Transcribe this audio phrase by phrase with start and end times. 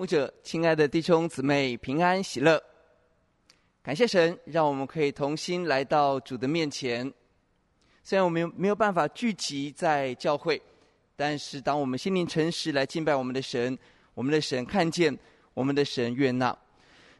[0.00, 2.58] 牧者，亲爱的弟兄姊妹，平安喜乐！
[3.82, 7.12] 感谢神，让我们可以同心来到主的面前。
[8.02, 10.58] 虽然我们没有办法聚集在教会，
[11.16, 13.78] 但是当我们心灵诚实来敬拜我们的神，
[14.14, 15.14] 我们的神看见，
[15.52, 16.56] 我们的神悦纳。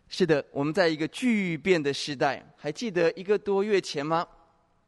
[0.09, 4.27] 是的，我们在一个巨变的时代，还记得一个多月前吗？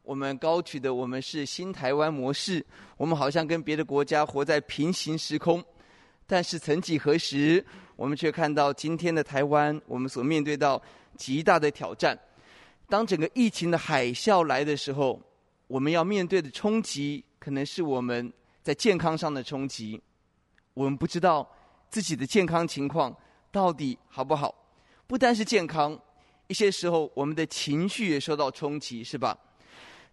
[0.01, 2.65] 我们高举的我们是新台湾模式，
[2.97, 5.63] 我们好像跟别的国家活在平行时空。
[6.25, 7.63] 但是曾几何时，
[7.95, 10.81] 我们却看到今天的台湾，我们所面对到
[11.17, 12.17] 极大的挑战。
[12.89, 15.21] 当整个疫情的海啸来的时候，
[15.67, 20.01] 我们要面对的冲击，可能是我们在健康上的冲击。
[20.73, 21.47] 我们不知道
[21.89, 23.15] 自己的健康情况
[23.51, 24.53] 到底好不好。
[25.05, 25.99] 不单是健康，
[26.47, 29.37] 一些时候我们的情绪也受到冲击，是吧？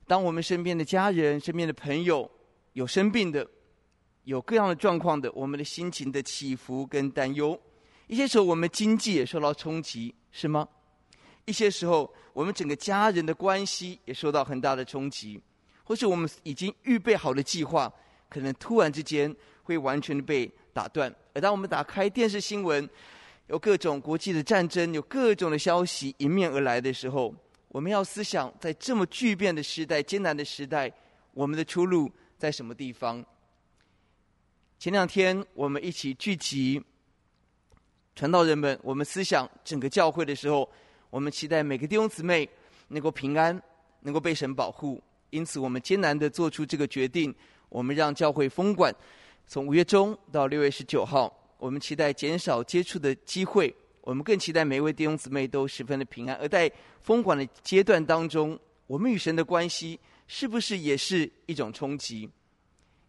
[0.06, 2.30] 当我们身边的家人、身边的朋友
[2.74, 3.46] 有生病的，
[4.24, 7.56] 有各样的状况的，我们的心情的起伏跟担忧；
[8.10, 10.66] 一些时候，我们经济也受到冲击，是吗？
[11.44, 15.40] 一些时候，我们整个家人的关系也受到很大的冲击，
[15.84, 17.92] 或是我们已经预备好的计划，
[18.28, 21.14] 可能突然之间会完全被打断。
[21.34, 22.90] 而当我们打开电视新闻，
[23.46, 27.32] 有各种国际的战争，有各种的消息迎面而来的时候，
[27.68, 30.92] 我们要思想，在这么巨变的时代、艰难的时代，
[31.32, 33.24] 我们的出路在什么地方？
[34.80, 36.82] 前两天我们一起聚集
[38.20, 40.68] 传道人们，我们思想整个教会的时候，
[41.08, 42.46] 我们期待每个弟兄姊妹
[42.88, 43.58] 能够平安，
[44.00, 45.02] 能够被神保护。
[45.30, 47.34] 因此，我们艰难地做出这个决定，
[47.70, 48.94] 我们让教会封管，
[49.46, 51.34] 从五月中到六月十九号。
[51.56, 56.36] 我们期待减少接触的机会，我们更期待每一位弟兄姊妹都十分的平安。
[56.36, 62.28] 而在封管的阶段当中，我们与神的关系是不是也是一种冲击？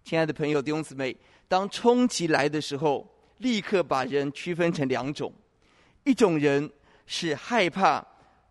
[0.06, 1.14] 亲爱的朋友、弟兄姊妹。
[1.50, 3.06] 当冲击来的时候，
[3.42, 5.34] 立刻把人区分成两种：
[6.04, 6.72] 一种人
[7.06, 8.06] 是害怕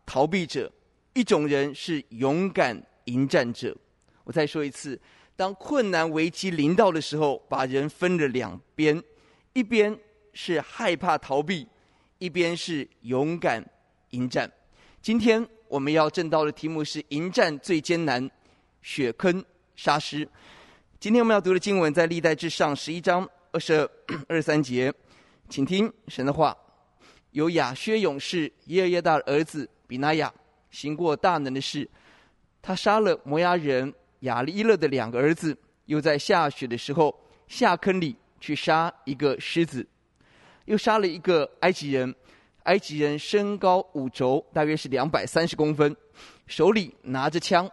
[0.04, 0.70] 逃避者，
[1.14, 3.76] 一种人是勇敢迎战者。
[4.24, 5.00] 我再说一次，
[5.36, 9.02] 当困难危机临到的时候，把人分了两边，
[9.52, 9.96] 一边
[10.32, 11.66] 是害怕逃避，
[12.18, 13.64] 一边是勇敢
[14.10, 14.50] 迎战。
[15.00, 18.30] 今天我们要证道的题目是“迎战最艰难，
[18.82, 19.42] 雪坑
[19.76, 20.28] 沙石”。
[21.00, 23.88] 今天我们要读的经文在历代志上十一章二十
[24.28, 24.92] 二、三节，
[25.48, 26.56] 请听神的话：
[27.32, 30.32] 有亚薛勇士耶尔耶大的儿子比拿雅
[30.70, 31.88] 行过大能的事，
[32.62, 35.56] 他杀了摩押人亚利伊勒的两个儿子，
[35.86, 37.14] 又在下雪的时候
[37.48, 39.86] 下坑里去杀一个狮子，
[40.66, 42.14] 又杀了一个埃及人，
[42.64, 45.96] 埃及人身高五肘，大约是两百三十公分，
[46.46, 47.68] 手里拿着枪，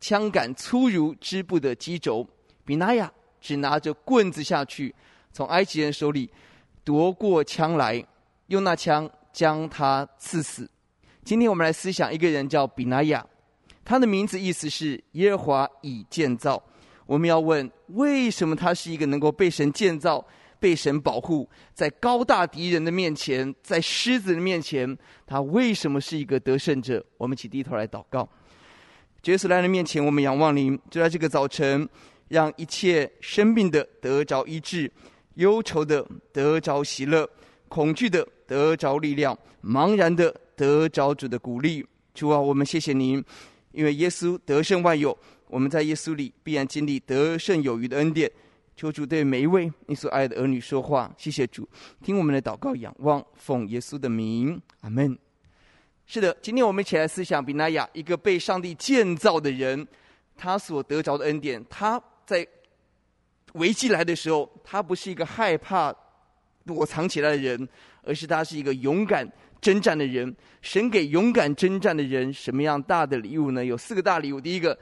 [0.00, 2.26] 枪杆粗如织布的机轴。
[2.64, 4.94] 比拿雅只拿着棍子下去，
[5.32, 6.30] 从埃及人手里
[6.84, 8.04] 夺过枪来，
[8.48, 10.70] 用那枪将他刺死。
[11.24, 13.24] 今天我们来思想一个人叫比拿雅，
[13.84, 16.62] 他的名字意思是耶和华已建造。
[17.06, 20.24] 我们要问，为什么他是一个能够被神建造、
[20.60, 27.04] 被神保护，在高大敌人的面前，在狮子的面前，他为什么是一个得胜者？
[27.16, 28.28] 我们一起低头来祷告。
[29.24, 31.88] 耶稣来的面前，我们仰望您，就在这个早晨。
[32.28, 34.90] 让一切生病的得着医治，
[35.34, 37.28] 忧愁的得着喜乐，
[37.68, 41.84] 恐惧的得着力量，茫然的得着主的鼓励。
[42.14, 43.24] 主啊，我们谢谢您，
[43.72, 45.16] 因为耶稣得胜万有，
[45.48, 48.30] 我们在耶稣里必然经历得胜有余的恩典。
[48.76, 51.10] 求主对每一位你所爱的儿女说话。
[51.16, 51.68] 谢谢主，
[52.02, 55.18] 听我们的祷告，仰望奉耶稣的名，阿门。
[56.06, 59.86] 是的，今天我们一起来思想比拿雅，一个被上帝建造的人，
[60.36, 62.02] 他所得着的恩典，他。
[62.24, 62.46] 在
[63.52, 65.94] 危机来的时候，他不是一个害怕
[66.64, 67.68] 躲藏起来的人，
[68.02, 69.30] 而是他是一个勇敢
[69.60, 70.34] 征战的人。
[70.62, 73.64] 神给勇敢征战的人什么样大的礼物呢？
[73.64, 74.40] 有四个大礼物。
[74.40, 74.78] 第一个，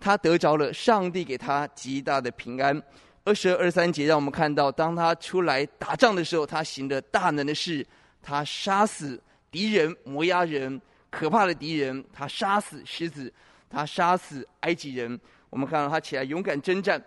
[0.00, 2.82] 他得着了上帝给他极大的平安。
[3.24, 7.86] 二十二、二三节让我们看到，当他出来打仗的时候，他行了大能的事，
[8.20, 13.32] 他杀死敌人摩押人，可怕的敌人，他杀死狮子，
[13.70, 15.20] 他杀死埃及人。
[15.50, 17.00] 我们看到他起来勇敢征战，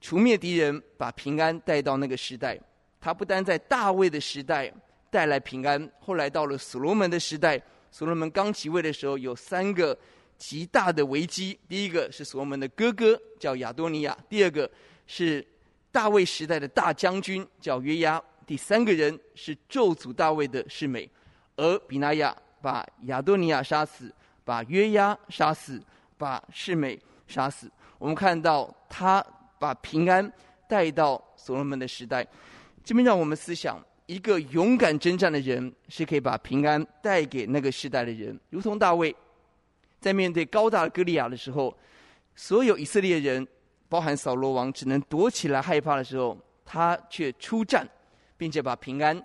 [0.00, 2.58] 除灭敌人，把平安带到那个时代。
[3.00, 4.72] 他不单在大卫的时代
[5.10, 7.60] 带来平安，后来到了所罗门的时代，
[7.90, 9.96] 所罗门刚即位的时候，有三个
[10.36, 11.58] 极大的危机。
[11.68, 14.70] 第一个是所罗门的哥哥叫亚多尼亚，第二个
[15.06, 15.46] 是
[15.92, 21.08] 大卫时代的大将军叫约押，第三个人是咒诅大卫的示美。
[21.56, 24.12] 而比拿雅把亚多尼亚杀死，
[24.44, 25.80] 把约押杀死，
[26.18, 26.98] 把示美。
[27.28, 27.68] 杀死。
[27.98, 29.24] 我们看到他
[29.58, 30.30] 把平安
[30.68, 32.26] 带到所罗门的时代，
[32.84, 39.14] 这边让我们思想：一个勇敢征战的人是可以把平安带给那个时代的人，如同大卫
[40.00, 41.76] 在面对高大的歌利亚的时候，
[42.34, 43.46] 所有以色列人，
[43.88, 47.88] 包含扫罗王，只能躲起来害怕的时候，他却出战，
[48.36, 49.20] 并且把平安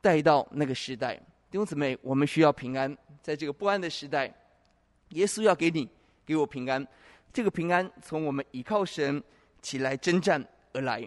[0.00, 1.14] 带到那个时代。
[1.48, 4.32] 弟兄姊妹，我们需要平安，在这个不安的时代，
[5.10, 5.88] 耶稣要给你，
[6.24, 6.84] 给我平安。
[7.32, 9.22] 这个平安从我们倚靠神
[9.66, 10.40] 起来征战
[10.72, 11.02] 而来。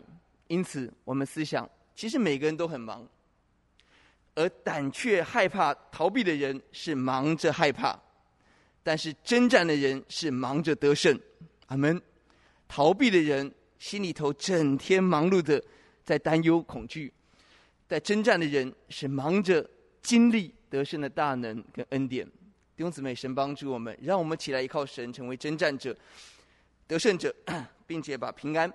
[0.47, 3.07] 因此，我们思想，其实每个人都很忙，
[4.35, 7.97] 而胆怯、害怕、逃避的人是忙着害怕，
[8.83, 11.17] 但是征战的人是忙着得胜。
[11.67, 12.01] 阿门。
[12.67, 15.63] 逃避的人心里头整天忙碌的
[16.03, 17.13] 在担忧、恐惧，
[17.87, 19.65] 在征战的人是忙着。
[20.01, 25.95] 经历得胜的大能跟恩典，弟兄姊妹，神帮助我们，让我们起来依靠神，成为征战者、
[26.89, 27.33] 得胜者，
[27.85, 28.71] 并且把平安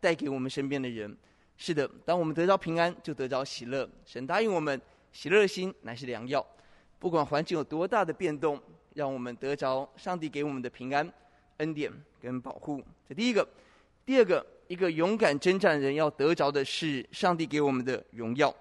[0.00, 1.14] 带给我们身边的人。
[1.58, 3.86] 是的，当我们得着平安，就得着喜乐。
[4.06, 4.80] 神答应我们，
[5.12, 6.44] 喜乐的心乃是良药。
[6.98, 8.58] 不管环境有多大的变动，
[8.94, 11.12] 让我们得着上帝给我们的平安、
[11.58, 11.92] 恩典
[12.22, 12.82] 跟保护。
[13.06, 13.46] 这第一个，
[14.06, 18.54] 第二个，一个勇敢征战的人要得着的是上帝给我们的荣耀。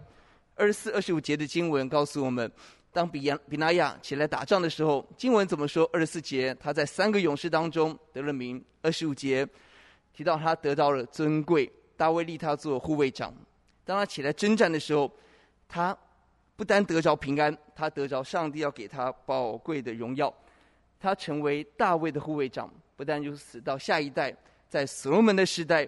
[0.56, 2.52] 二十四、二十五节的经文告诉我们，
[2.98, 5.88] 当比亚比拿雅起来打仗的时候，经文怎么说？
[5.94, 8.60] 二十四节，他在三个勇士当中得了名。
[8.82, 9.48] 二十五节
[10.12, 13.32] 提到他得到了尊贵，大卫立他做护卫长。
[13.86, 15.12] 当他起来征战的时候，
[15.70, 15.96] 他
[16.56, 20.34] 不单得着平安，他得着上帝要给他宝贵的荣耀。
[21.00, 24.36] 他成为大卫的护卫长，不但如此，到下一代，
[24.68, 25.88] 在所罗门的时代，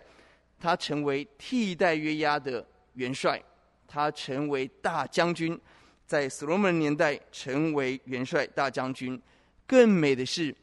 [0.60, 2.64] 他成为替代约押的
[2.94, 3.42] 元帅。
[3.88, 5.60] 他成为大将军，
[6.10, 9.22] 在所罗门年代成为元帅大将军。
[9.68, 10.54] 更美的是，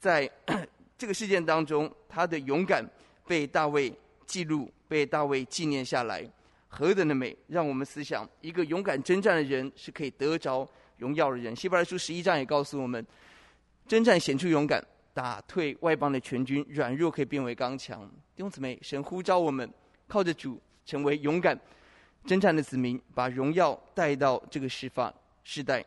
[0.00, 0.28] 在
[0.96, 2.82] 这个事件当中，他的勇敢
[3.26, 3.92] 被大卫
[4.24, 6.26] 记录，被大卫纪念下来，
[6.66, 7.36] 何等的美！
[7.48, 10.66] 让我们思想，一个勇敢征战的人是可以得着
[10.96, 11.54] 荣耀的人。
[11.54, 13.06] 希伯来书十一章也告诉我们，
[13.86, 14.82] 征战显出勇敢，
[15.12, 18.10] 打退外邦的全军，软弱可以变为刚强。
[18.34, 19.70] 弟兄姊妹，神呼召我们
[20.08, 21.60] 靠着主成为勇敢。
[22.24, 25.12] 征战的子民把荣耀带到这个时发
[25.42, 25.84] 时代，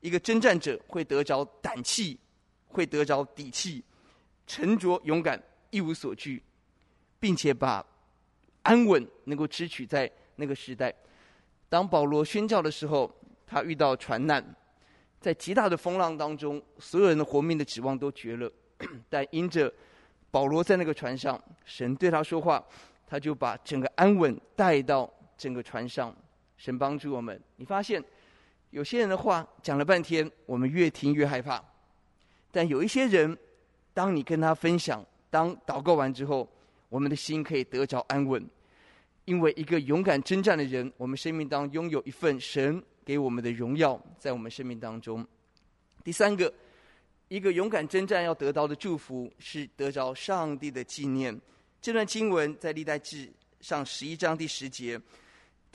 [0.00, 2.18] 一个征战者会得着胆气，
[2.66, 3.84] 会得着底气，
[4.48, 5.40] 沉着勇敢，
[5.70, 6.42] 一无所惧，
[7.20, 7.86] 并且把
[8.62, 10.92] 安稳能够支取在那个时代。
[11.68, 13.08] 当保罗宣教的时候，
[13.46, 14.44] 他遇到船难，
[15.20, 18.50] 在极大的风浪当中，所有人的活命的指望都绝了，
[19.08, 19.72] 但因着
[20.32, 22.64] 保罗在那个船上，神对他说话，
[23.06, 25.08] 他就把整个安稳带到。
[25.36, 26.14] 整个船上，
[26.56, 27.40] 神帮助我们。
[27.56, 28.02] 你发现
[28.70, 31.62] 有些人的话讲了半天，我们越听越害怕；
[32.50, 33.36] 但有一些人，
[33.94, 36.48] 当你跟他分享，当祷告完之后，
[36.88, 38.44] 我们的心可以得着安稳。
[39.24, 45.26] 因为一个勇敢征战的人，我们生命当拥有一份神给我们的荣耀，在我们生命当中。
[46.04, 46.52] 第三个，
[47.26, 51.36] 一个勇敢征战要得到的祝福是得着上帝的纪念。
[51.80, 53.28] 这段经文在历代志
[53.60, 55.00] 上十一章第十节。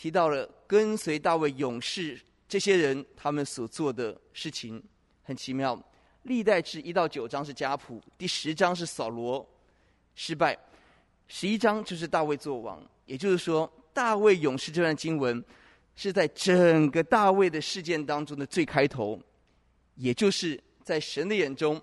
[0.01, 4.83] 提到了跟随大卫勇士这些人，他们所做的事情
[5.21, 5.79] 很奇妙。
[6.23, 9.47] 历代志一到九章是家谱，第十章是扫罗
[10.15, 10.57] 失败，
[11.27, 12.83] 十一章就是大卫做王。
[13.05, 15.45] 也就是说，大卫勇士这段经文
[15.95, 19.21] 是在整个大卫的事件当中的最开头，
[19.93, 21.79] 也就是在神的眼中，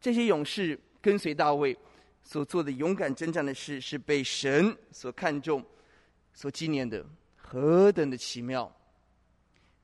[0.00, 1.76] 这些勇士跟随大卫
[2.22, 5.62] 所做的勇敢征战的事，是被神所看重、
[6.32, 7.04] 所纪念的。
[7.46, 8.74] 何等的奇妙！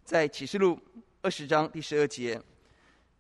[0.03, 0.81] 在启示录
[1.21, 2.41] 二十章第十二节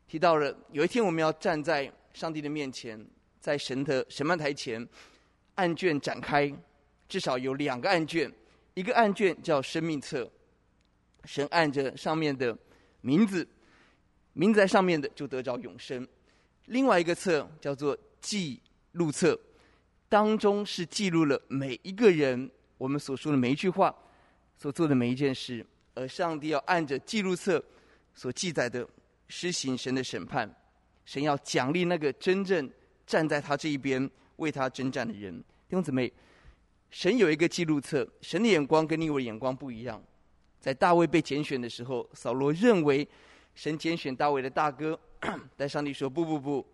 [0.08, 3.06] 提到了，有一天我们要站在上帝的面前，
[3.38, 4.84] 在神的审判台前，
[5.56, 6.52] 案卷展开，
[7.06, 8.32] 至少有两个案卷，
[8.72, 10.28] 一个案卷叫生命册，
[11.26, 12.56] 神按着上面的
[13.02, 13.46] 名字，
[14.32, 16.02] 名字在上面的就得着永生；
[16.64, 18.60] 另外一个册叫做记
[18.92, 19.38] 录册，
[20.08, 23.94] 当中是记录了每一个人我们所说的每一句话。
[24.60, 25.64] 所做的每一件事，
[25.94, 27.64] 而上帝要按着记录册
[28.14, 28.86] 所记载的
[29.28, 30.54] 施行神的审判，
[31.06, 32.70] 神要奖励那个真正
[33.06, 35.34] 站在他这一边为他征战的人。
[35.66, 36.12] 弟兄姊妹，
[36.90, 40.02] 神有一个记录册，神的眼光跟你我的眼光不一样。
[40.60, 43.08] 在大卫被拣选的时候，扫罗认为
[43.54, 45.00] 神拣选大卫的大哥，
[45.56, 46.66] 但上帝说不不不，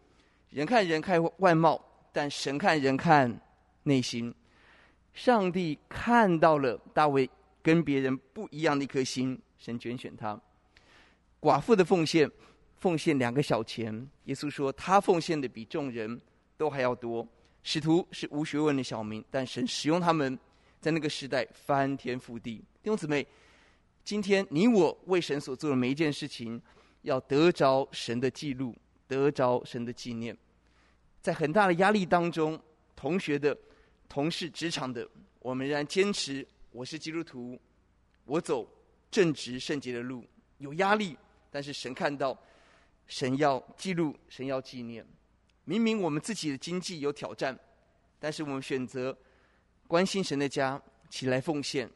[0.50, 1.80] 人看人看外貌，
[2.12, 3.32] 但神看人看
[3.84, 4.34] 内心。
[5.14, 7.30] 上帝看到了大卫。
[7.66, 10.40] 跟别人不一样的一颗心，神拣选他。
[11.40, 12.30] 寡妇的奉献，
[12.76, 14.08] 奉献两个小钱。
[14.26, 16.20] 耶稣说，他奉献的比众人
[16.56, 17.26] 都还要多。
[17.64, 20.38] 使徒是无学问的小民，但神使用他们，
[20.80, 22.58] 在那个时代翻天覆地。
[22.84, 23.26] 弟兄姊妹，
[24.04, 26.62] 今天你我为神所做的每一件事情，
[27.02, 28.76] 要得着神的记录，
[29.08, 30.36] 得着神的纪念。
[31.20, 32.56] 在很大的压力当中，
[32.94, 33.58] 同学的、
[34.08, 35.04] 同事、职场的，
[35.40, 36.46] 我们仍然坚持：
[36.76, 37.58] 我是基督徒，
[38.26, 38.68] 我走
[39.10, 40.22] 正直圣洁的路。
[40.58, 41.16] 有压力，
[41.50, 42.38] 但是神看到，
[43.06, 45.02] 神要记录，神要纪念。
[45.64, 47.58] 明明我们自己的经济有挑战，
[48.20, 49.16] 但是我们选择
[49.88, 51.90] 关心神的家，起来奉献。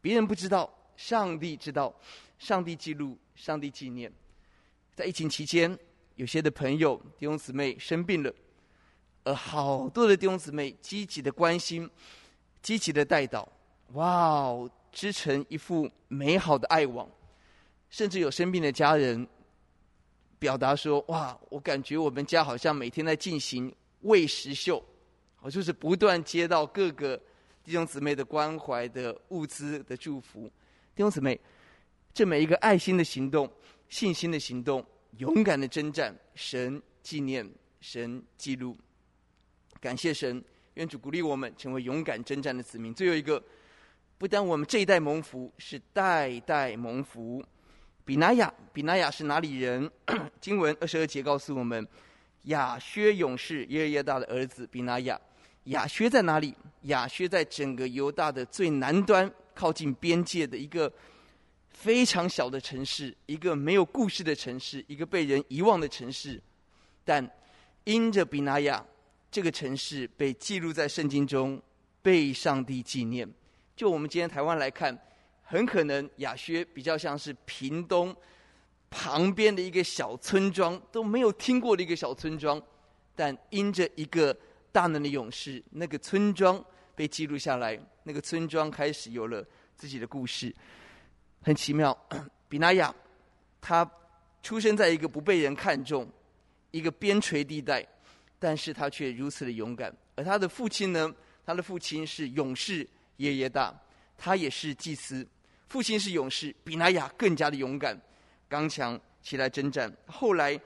[0.00, 1.94] 别人不知道，上帝知道，
[2.40, 4.12] 上帝记录，上帝纪念。
[4.96, 5.78] 在疫情期间，
[6.16, 8.34] 有些的朋友弟兄姊妹生病了，
[9.22, 11.88] 而好多的弟兄姊妹积极的关心，
[12.60, 13.48] 积极的带导，
[13.92, 17.08] 哇哦，织成一幅美好的爱网。
[17.88, 19.26] 甚至有生病的家人。
[20.38, 24.84] 表达说：“哇，我感觉我们家好像每天在进行喂食秀，
[25.40, 27.18] 我就是不断接到各个
[27.64, 30.42] 弟兄姊妹的关怀的物资的祝福。
[30.94, 31.40] 弟兄姊妹，
[32.12, 33.50] 这每一个爱心的行动、
[33.88, 34.84] 信心的行动、
[35.16, 37.50] 勇敢的征战，神纪念，
[37.80, 38.76] 神记录，
[39.80, 42.92] 感谢神，愿主鼓励我们成为勇敢征战的子民。
[42.92, 43.42] 最后一个，
[44.18, 47.44] 不但我们这一代蒙福，是代代蒙福。”
[48.06, 49.90] 比拿雅，比拿雅是哪里人？
[50.40, 51.84] 经文二十二节告诉我们，
[52.44, 55.20] 亚薛勇士耶尔耶大的儿子比拿雅。
[55.64, 56.54] 亚薛在哪里？
[56.82, 60.90] 亚薛在整个犹大的最南端，靠近边界的一个
[61.68, 66.40] 非常小的城市，一个没有故事的城市，一个被人遗忘的城市。
[67.04, 67.28] 但
[67.82, 68.86] 因着比拿雅，
[69.32, 71.60] 这个城市被记录在圣经中，
[72.02, 73.28] 被上帝纪念。
[73.76, 74.98] 就我们今天台湾来看。
[75.48, 78.12] 很可能亚薛比较像是屏东
[78.90, 82.60] 旁边的一个小村庄，都没有听过的一个小村庄，
[83.14, 84.36] 但因着一个
[84.72, 86.60] 大能的勇士，那个村庄
[86.96, 90.52] 被记录下来，那个村庄开始有了自己的故事，
[91.42, 91.96] 很奇妙。
[92.48, 92.92] 比那雅
[93.60, 93.88] 他
[94.42, 96.10] 出生在一个不被人看重、
[96.72, 97.86] 一个边陲地带，
[98.40, 99.96] 但是他却如此的勇敢。
[100.16, 101.14] 而他的父亲呢？
[101.44, 102.84] 他的父亲是勇士
[103.18, 103.74] 耶耶大，
[104.16, 105.26] 他也是祭司。
[105.68, 108.00] 父亲是勇士，比拿雅更加的勇敢、
[108.48, 109.92] 刚强，起来征战。
[110.06, 110.58] 后来，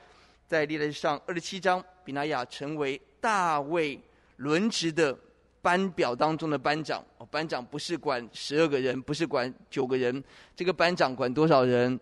[0.47, 3.99] 在历代上二十七章，比拿雅成为大卫
[4.37, 5.17] 轮值的
[5.63, 7.05] 班表当中的班长。
[7.19, 10.23] 哦，班长不是管十二个人，不是管九个人，
[10.55, 11.99] 这个班长管多少人？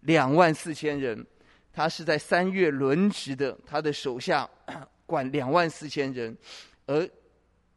[0.00, 1.26] 两万四千人。
[1.72, 4.48] 他是在三月轮值的，他的手下
[5.06, 6.36] 管两万四千人，
[6.84, 7.08] 而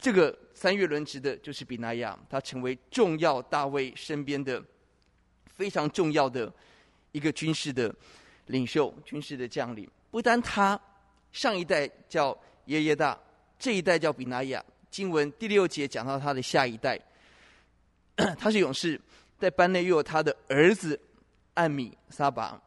[0.04, 0.38] 这个。
[0.56, 4.64] 三月轮值的就是比拿雅，他成为重要大卫身边的
[5.48, 6.50] 非常重要的
[7.12, 7.94] 一个军事的
[8.46, 9.90] 领袖、军事的将领。
[10.12, 10.80] 不单他
[11.34, 13.20] 上一代叫耶耶大，
[13.58, 14.64] 这一代叫比拿雅。
[14.92, 16.98] 经文第六节讲到他的下一代，
[18.38, 19.02] 他是勇士，
[19.40, 20.98] 在班内又有他的儿子
[21.56, 22.62] 暗米沙巴。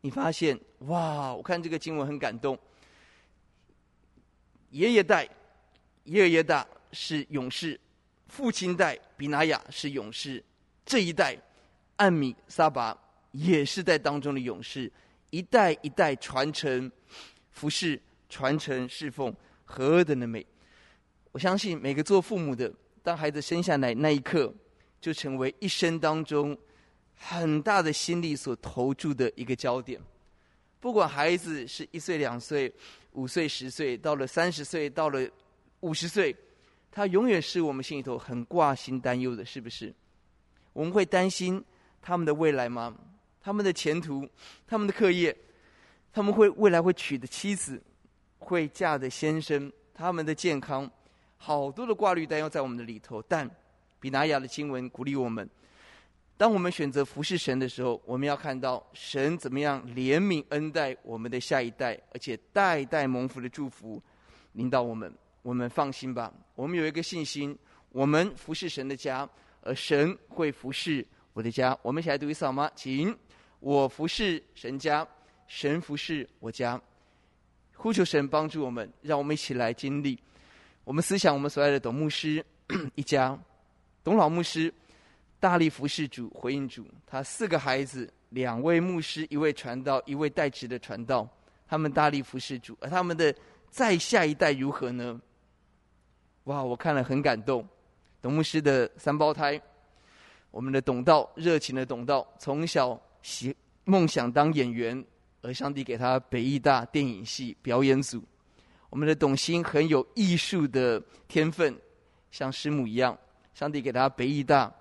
[0.00, 2.58] 你发现哇，我看这个经文很感动。
[4.70, 5.26] 爷爷代
[6.02, 6.66] 爷爷大。
[6.92, 7.78] 是勇士，
[8.28, 10.42] 父亲代比拿雅是勇士，
[10.84, 11.36] 这一代
[11.96, 12.96] 暗米沙拔
[13.32, 14.90] 也是在当中的勇士，
[15.30, 16.90] 一代一代传承
[17.50, 20.44] 服侍，传承侍奉，何等的美！
[21.32, 24.52] 我相信每个做父母的，当孩子生下来那一刻，
[25.00, 26.56] 就成为一生当中
[27.14, 30.00] 很大的心力所投注的一个焦点。
[30.80, 32.72] 不管孩子是一岁、两岁、
[33.12, 35.28] 五岁、十岁，到了三十岁，到了
[35.80, 36.34] 五十岁。
[36.90, 39.94] 他永远是我们心里头很挂心担忧的，是不是？
[40.72, 41.62] 我们会担心
[42.02, 42.94] 他们的未来吗？
[43.40, 44.28] 他们的前途，
[44.66, 45.34] 他们的课业，
[46.12, 47.80] 他们会未来会娶的妻子，
[48.38, 50.90] 会嫁的先生，他们的健康，
[51.36, 53.22] 好多的挂虑担忧在我们的里头。
[53.22, 53.48] 但
[54.00, 55.48] 比拿雅的经文鼓励我们：
[56.36, 64.02] 当我们选择服侍神的时候，我们要看到神怎么样怜悯恩待我们的下一代，而且代代蒙福的祝福
[64.52, 65.12] 领导我们。
[65.42, 67.56] 我们放心吧，我们有一个信心，
[67.90, 69.28] 我们服侍神的家，
[69.62, 71.78] 而神会服侍我的家。
[71.82, 72.70] 我们一起来读一次好吗？
[72.74, 73.16] 请，
[73.60, 75.06] 我服侍神家，
[75.46, 76.80] 神服侍我家。
[77.74, 80.18] 呼求神帮助我们，让我们一起来经历。
[80.82, 82.44] 我们思想我们所爱的董牧师
[82.96, 83.38] 一家，
[84.02, 84.72] 董老牧师
[85.38, 86.84] 大力服侍主，回应主。
[87.06, 91.28] 他四个孩子，两位牧师，一位传道，一位代职的传道，
[91.68, 93.32] 他们大力服侍主，而他们的
[93.70, 95.20] 再下一代如何呢？
[96.48, 97.66] 哇，我看了很感动。
[98.22, 99.60] 董牧师的三胞胎，
[100.50, 105.04] 我们的董道热情的董道，从小喜梦想当演员，
[105.42, 108.24] 而上帝给他北艺大电影系表演组。
[108.88, 111.78] 我们的董欣很有艺术的天分，
[112.30, 113.16] 像师母一样，
[113.52, 114.72] 上帝给他北艺大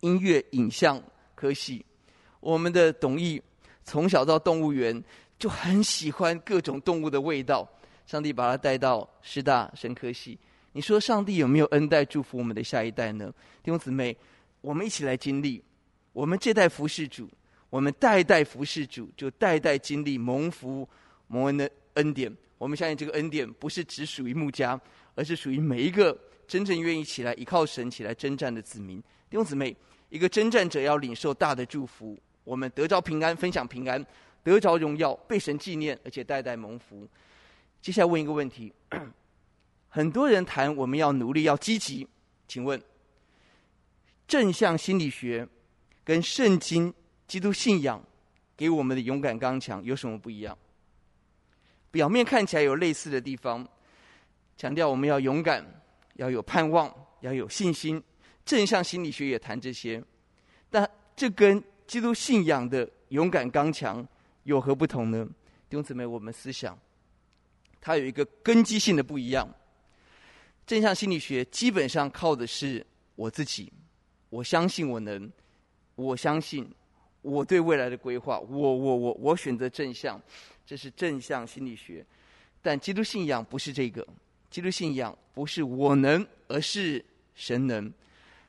[0.00, 1.02] 音乐影像
[1.34, 1.82] 科系，
[2.40, 3.42] 我们的董毅
[3.84, 5.02] 从小到动物园
[5.38, 7.66] 就很喜欢各种动物的味道。
[8.04, 10.38] 上帝把他带到师大生科系，
[10.78, 13.34] 你说上帝有没有恩待祝福我们的下一代呢？
[13.64, 14.16] 弟兄姊妹，
[14.60, 15.60] 我们一起来经历，
[16.12, 17.28] 我们这代服侍主，
[17.68, 20.88] 我们代代服侍主，就代代经历蒙福
[21.26, 22.32] 蒙恩的恩典。
[22.58, 24.80] 我们相信这个恩典不是只属于牧家，
[25.16, 26.16] 而是属于每一个
[26.46, 29.00] 真正愿意起来依靠神起来征战的子民。
[29.28, 29.74] 弟兄姊妹，
[30.10, 34.06] 一个征战者要领受大的祝福，我们得着平安，分享平安，
[34.44, 37.04] 得着荣耀，被神纪念，而且代代蒙福。
[37.82, 38.72] 接下来问一个问题：
[39.88, 42.06] 很多人谈我们要努力、要积极，
[42.46, 42.80] 请问
[44.26, 45.48] 正向心理学
[46.04, 46.92] 跟圣经、
[47.26, 48.02] 基督信仰
[48.56, 50.56] 给我们的勇敢刚强有什么不一样？
[51.90, 53.66] 表面看起来有类似的地方，
[54.56, 55.64] 强调我们要勇敢、
[56.14, 58.02] 要有盼望、要有信心。
[58.44, 60.02] 正向心理学也谈这些，
[60.70, 64.06] 但这跟基督信仰的勇敢刚强
[64.44, 65.26] 有何不同呢？
[65.68, 66.78] 弟兄姊妹，我们思想。
[67.80, 69.48] 它有一个根基性的不一样。
[70.68, 72.84] 正向心理学基本上靠的是
[73.14, 73.72] 我自己，
[74.28, 75.32] 我相信我能，
[75.94, 76.70] 我相信
[77.22, 80.20] 我对未来的规划，我我我我选择正向，
[80.66, 82.04] 这是正向心理学。
[82.60, 84.06] 但基督信仰不是这个，
[84.50, 87.02] 基督信仰不是我能，而是
[87.34, 87.90] 神能。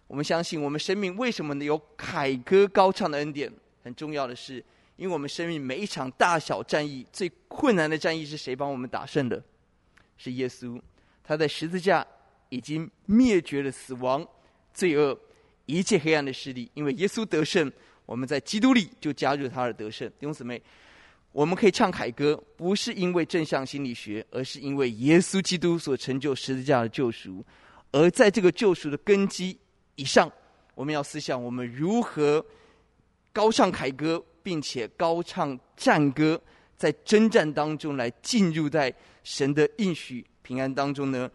[0.06, 3.50] 我们相信我们生命为什么能有凯歌高唱的恩典？
[3.82, 4.62] 很重要的是。
[4.98, 9.42] 因为我们生命每一场大小战役，最困难的战役是谁帮我们打胜的？
[10.18, 10.78] 是耶稣，
[11.30, 12.04] 他在十字架
[12.50, 14.28] 已经灭绝了死亡、
[14.74, 15.16] 罪恶、
[15.68, 16.68] 一切黑暗的势力。
[16.74, 17.72] 因为耶稣得胜，
[18.08, 20.10] 我们在基督里就加入他的得胜。
[20.18, 20.60] 弟兄姊妹，
[21.32, 27.46] 我们可以唱凯歌，不是因为正向心理学，而是因为耶稣基督所成就十字架的救赎。
[27.92, 29.56] 而在这个救赎的根基
[29.98, 30.32] 以上，
[30.74, 32.44] 我们要思想我们如何
[33.32, 34.26] 高唱凯歌。
[34.42, 36.42] 并且高唱战歌，
[36.76, 41.30] 在征战当中来进入在神的应许平安当中呢。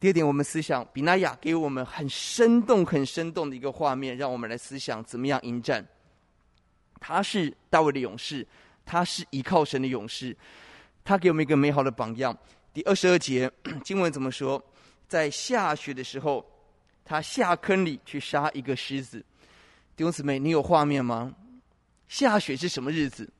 [0.00, 5.86] 第二点，我们思想比拿雅给我们很生动、很生动的一个画面，让我们来思想怎么样迎战。
[6.98, 8.44] 他是大卫的勇士，
[8.84, 10.36] 他是依靠神的勇士，
[11.04, 12.36] 他给我们一个美好的榜样。
[12.74, 13.48] 第二十二节
[13.84, 14.60] 经文怎么说？
[15.06, 16.44] 在下雪的时候，
[17.04, 19.24] 他下坑里去杀一个狮子。
[19.94, 21.32] 弟兄姊妹，你有画面吗？
[22.08, 23.30] 下雪是什么日子？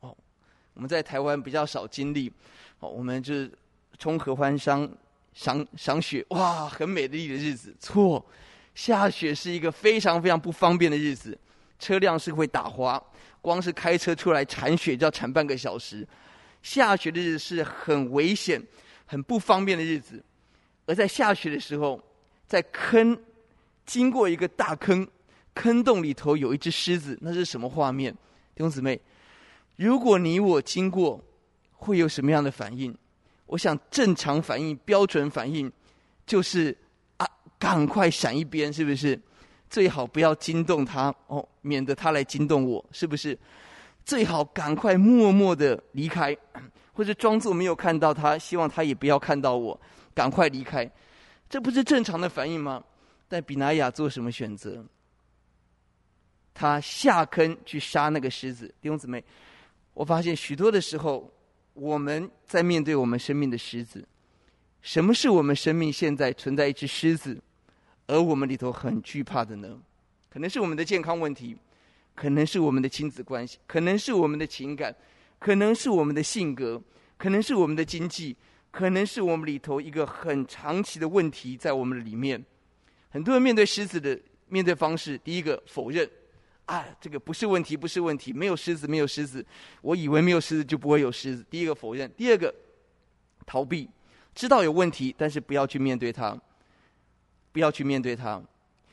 [0.00, 0.16] 哦，
[0.74, 2.32] 我们在台湾比较少经历。
[2.80, 3.52] 哦，我们就是
[3.98, 4.88] 冲合欢山
[5.34, 7.74] 赏赏雪，哇，很美丽的日子。
[7.78, 8.24] 错，
[8.74, 11.38] 下雪是一个非常非常不方便的日子，
[11.78, 13.02] 车辆是会打滑，
[13.40, 16.06] 光是开车出来铲雪就要铲半个小时。
[16.62, 18.62] 下雪的日子是很危险、
[19.04, 20.22] 很不方便的日子。
[20.86, 22.00] 而在下雪的时候，
[22.46, 23.18] 在坑
[23.84, 25.06] 经过一个大坑。
[25.54, 28.12] 坑洞里头有一只狮子，那是什么画面？
[28.54, 29.00] 弟兄姊妹，
[29.76, 31.18] 如果你我经过，
[31.72, 32.94] 会有什么样的反应？
[33.46, 35.70] 我想正常反应、标准反应
[36.26, 36.76] 就是
[37.16, 37.26] 啊，
[37.58, 39.18] 赶快闪一边，是不是？
[39.68, 43.36] 最好不要惊动他哦，免得他来惊动我，是不是？
[44.04, 46.36] 最好赶快默默的离开，
[46.92, 49.80] 或者装作没有看到他，希望他也不要看到我，
[50.14, 50.88] 赶快离开。
[51.48, 52.84] 这不是正常的反应吗？
[53.28, 54.84] 但比拿雅做什么选择？
[56.54, 59.22] 他下坑去杀那个狮子，弟兄姊妹，
[59.92, 61.28] 我发现许多的时候，
[61.76, 64.02] 我们在面对我们生命的狮子。
[64.80, 67.38] 什么是我们生命现在存在一只狮子，
[68.06, 69.78] 而我们里头很惧怕的呢？
[70.30, 71.56] 可能是我们的健康问题，
[72.14, 74.94] 可能是我们的亲子关系，可能是我们的情感，
[75.38, 76.80] 可能是我们的性格，
[77.18, 78.34] 可能是我们的经济，
[78.70, 82.42] 可能是我们里头一个很长期的问题在我们里面。
[83.10, 86.08] 很多人面对狮子的面对方式，第一个否认。
[86.66, 89.44] 啊，这个不是问题，不是问题，没有狮子，没有狮子。
[89.82, 91.46] 我以为没有狮子就不会有狮子。
[91.48, 92.52] 第一个否认，第二个
[93.46, 93.88] 逃避，
[94.34, 96.36] 知道有问题，但是不要去面对它，
[97.52, 98.42] 不要去面对它，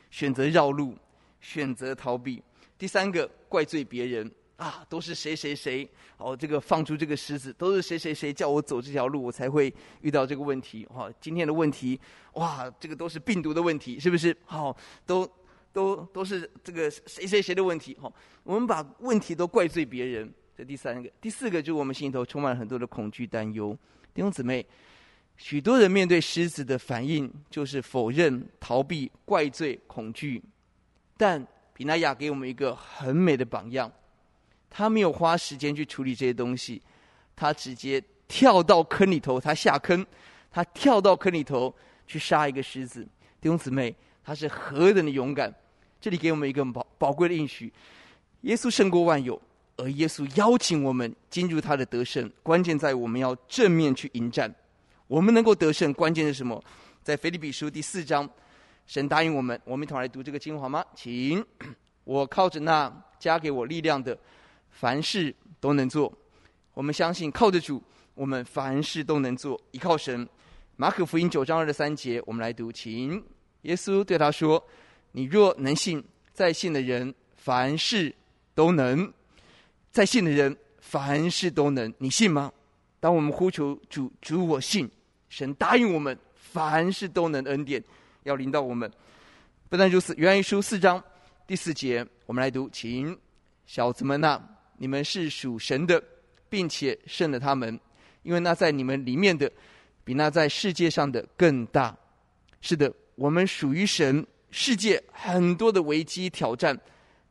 [0.08, 0.96] 选择绕路，
[1.40, 2.40] 选择逃避。
[2.78, 10.86] 第三个怪罪别人啊，都是谁谁谁哦，这个放出这个狮子，都是谁谁谁叫我走这条路，我才会遇到这个问题。
[10.94, 12.00] 哇，今天的问题，
[12.34, 14.36] 哇，这个都是病毒的问题，是不是？
[14.44, 15.28] 好，都。
[15.74, 18.10] 都都是这个谁谁谁的问题哈，
[18.44, 20.32] 我们把问题都怪罪别人。
[20.56, 23.76] 这第三个，第四个就是我们心头充满了很多的恐惧担忧。
[24.14, 24.64] 弟兄姊妹，
[25.36, 30.40] 许多人面对狮子的反应就是否认、逃避、怪罪、恐惧。
[31.16, 33.90] 但比拿雅给我们一个很美的榜样，
[34.70, 36.80] 他没有花时间去处理这些东西，
[37.34, 40.06] 他直接跳到坑里头，他下坑，
[40.52, 41.74] 他跳到坑里头
[42.06, 43.02] 去杀一个狮子。
[43.40, 45.52] 弟兄姊妹，他是何等的勇敢！
[46.04, 47.72] 这里给我们一个宝宝贵的应许：
[48.42, 49.40] 耶稣胜过万有，
[49.78, 52.30] 而耶稣邀请我们进入他的得胜。
[52.42, 54.54] 关键在我们要正面去迎战。
[55.06, 56.62] 我们能够得胜，关键是什么？
[57.02, 58.28] 在腓立比书第四章，
[58.86, 60.84] 神答应我们，我们一同来读这个经文好吗？
[60.94, 61.42] 请，
[62.04, 64.14] 我靠着那加给我力量的，
[64.72, 66.12] 凡事都能做。
[66.74, 67.82] 我们相信靠着主，
[68.14, 69.58] 我们凡事都能做。
[69.70, 70.28] 依靠神。
[70.76, 73.24] 马可福音九章二十三节，我们来读，请。
[73.62, 74.62] 耶稣对他说
[75.16, 78.12] ：“你若能信，在信的人凡事
[78.52, 79.12] 都能。
[79.92, 82.52] 在信的人凡事都能，你信吗？”
[82.98, 84.90] 当我们呼求主，主我信，
[85.28, 87.80] 神答应我们，凡事都能恩典
[88.24, 88.90] 要临到我们。
[89.68, 91.00] 不但如此，约翰一书四章
[91.46, 93.16] 第四节，我们来读，请
[93.66, 94.48] 小子们呐、啊，
[94.78, 96.02] 你们是属神的，
[96.48, 97.78] 并且胜了他们，
[98.24, 99.48] 因为那在你们里面的，
[100.02, 101.96] 比那在世界上的更大。
[102.60, 106.78] 是的，我们属于神，世界很多的危机挑战，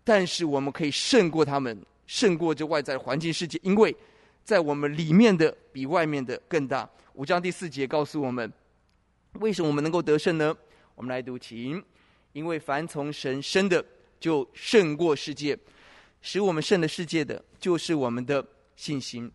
[0.04, 3.96] 但是我们可以胜过他们，胜过这外在环境世界，因为。
[4.46, 6.90] 在我们里面的比外面的更大。
[7.14, 8.52] 五章第四节告诉我们，
[9.40, 10.54] 为什么我们能够得胜呢？
[10.96, 11.82] 我们来读，请，
[12.34, 13.82] 因为凡从神生的，
[14.20, 15.56] 就胜过世界；
[16.22, 19.32] 使我们胜了世界的，就是我们的信心。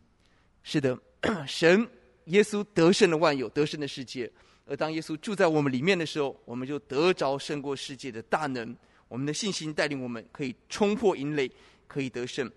[0.62, 0.98] 是的，
[1.48, 1.88] 神
[2.26, 4.30] 耶稣得胜了万有，得胜的世界。
[4.68, 8.76] 而当耶稣住在我们里面的时候，我们就得着胜过世界的大能。
[9.08, 11.50] 我们的信心带领我们，可以冲破营垒，
[11.86, 12.50] 可以得胜。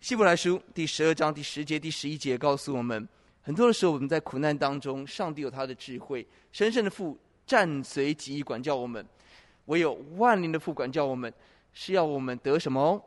[0.00, 3.08] 希伯来书第十二章第十节、第十一节告诉我们，
[3.42, 9.06] 很多的时候我们在苦难当中，上帝有他的智慧，神圣的父暂随己意管教我们，
[9.66, 11.32] 唯有万灵的父管教我们，
[11.72, 13.00] 是要我们得什么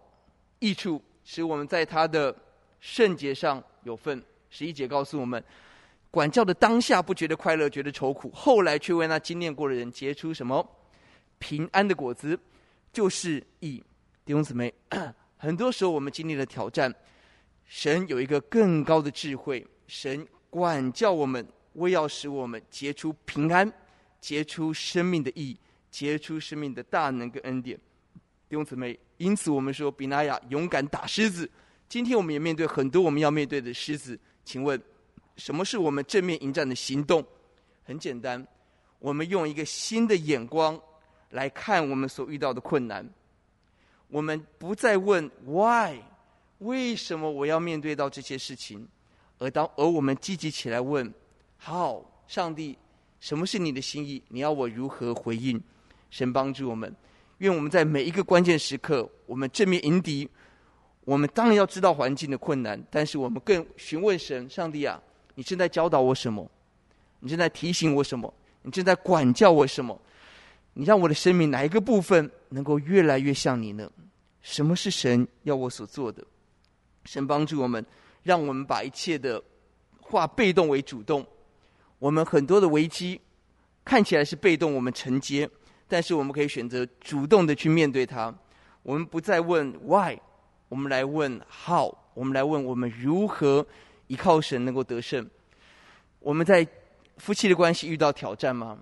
[0.60, 2.34] 益处，使我们在他的
[2.80, 4.24] 圣洁上有份。
[4.50, 5.42] 十一节告诉我们，
[6.12, 10.64] 管教的当下不觉得快乐，觉得愁苦，后来却为那经验过的人结出什么
[11.40, 12.38] 平安的果子，
[12.94, 13.84] 就是义。
[14.24, 14.72] 弟兄姊妹。
[15.38, 16.94] 很多时候，我们经历了挑战，
[17.66, 21.44] 神有一个更高的智慧，神管教我们，
[21.74, 23.74] 为要使我们结出平安，
[24.20, 25.58] 结出生命的意义，
[25.90, 27.76] 结出生命的大能跟恩典。
[28.48, 31.50] 弟兄姊妹，因此我们说，比拿雅勇敢打狮子。
[31.90, 34.20] 今天我们也面对很多我们要面对的狮子。
[34.46, 34.80] 请问，
[35.38, 37.26] 什么是我们正面迎战的行动？
[37.84, 38.46] 很简单，
[39.00, 40.80] 我们用一个新的眼光
[41.32, 43.08] 来看我们所遇到的困难。
[44.08, 45.98] 我们不再问 why，
[46.60, 48.88] 为什么我要面对到这些事情，
[49.40, 51.12] 而当而我们积极起来问
[51.60, 52.78] how，上帝，
[53.20, 54.22] 什么是你的心意？
[54.28, 55.62] 你要我如何回应？
[56.10, 56.94] 神帮助我们，
[57.38, 60.30] 愿我们在每一个关键时刻，我们正面迎敌。
[61.06, 65.02] 我们当然要知道环境的困难，但是我们更询问神：上帝啊，
[65.42, 66.48] 你正在教导我什么？
[67.20, 68.32] 你正在提醒我什么？
[68.62, 70.00] 你正在管教我什么？
[70.74, 73.90] 你让我的生命哪一个部分能够越来越像你呢？
[74.44, 76.24] 什么是神要我所做的？
[77.06, 77.84] 神帮助我们，
[78.22, 79.44] 让我们把一切的
[80.00, 81.26] 化被动为主动。
[81.98, 83.20] 我们很多的危机
[83.84, 85.50] 看起来是被动，我们承接，
[85.88, 88.32] 但是我们可以选择主动的去面对它。
[88.84, 90.16] 我们不再问 why，
[90.70, 93.66] 我们来问 how，我们来问我们如何
[94.12, 95.26] 依靠神能够得胜。
[96.20, 96.68] 我们在
[97.16, 98.78] 夫妻的关系遇到挑战吗？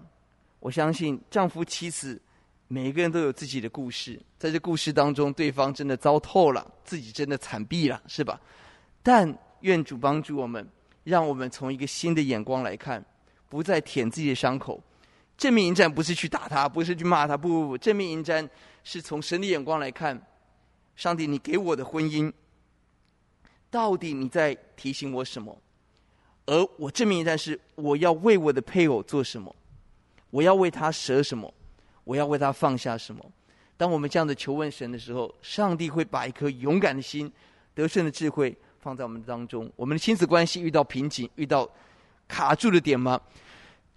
[0.59, 2.19] 我相信丈夫妻子
[2.67, 8.41] 每一个人都有自己的故事，在这故事当中，对方真的糟透了，自己真的惨毙了，是吧？
[9.03, 10.67] 但愿主帮助我们，
[11.03, 13.05] 让我们从一个新的眼光来看，
[13.49, 14.81] 不再舔自己的伤口。
[15.37, 18.49] 正面迎战不是去打他，不是去骂他，不不不，正面迎战
[18.83, 20.19] 是从神的眼光来看，
[20.95, 22.33] 上帝，你给我的婚姻，
[23.71, 25.57] 到底你在提醒我什么？
[26.45, 29.55] 而我正面迎战是我要为我的配偶做什么？
[30.31, 31.53] 我要为他舍什么？
[32.03, 33.23] 我要为他放下什么？
[33.77, 37.31] 当我们这样的求问神的时候，上帝会把一颗勇敢的心、
[37.73, 39.71] 得胜的智慧放在我们当中。
[39.75, 41.69] 我们的亲子关系遇到瓶颈、遇到
[42.27, 43.21] 卡住的点吗？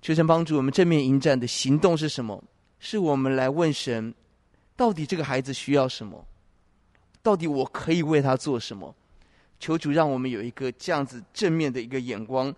[0.02, 2.42] 求神帮助我们正面迎战的行动是什么？
[2.78, 4.14] 是我们来问神：
[4.76, 6.22] 到底这个孩子需要什么？
[7.22, 8.94] 到底我可以为他做什么？
[9.62, 12.52] 求主让我们有一个这样子正面的一个眼光。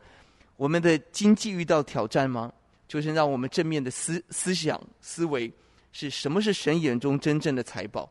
[0.56, 2.50] 我们的经济遇到挑战吗？
[2.88, 5.52] 就是让我们正面的思思想思维
[5.92, 6.40] 是什么？
[6.40, 8.10] 是神眼中真正的财宝。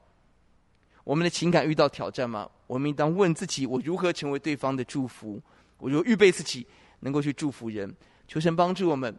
[1.03, 2.47] 我们的情感遇到挑战吗？
[2.67, 5.41] 我们应当问自己：我如何成为对方的祝福？
[5.79, 6.63] 我如何预备自己
[6.99, 7.91] 能够去祝福人？
[8.27, 9.11] 求神帮助我们，